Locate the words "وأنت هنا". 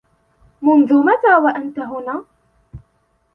1.37-2.25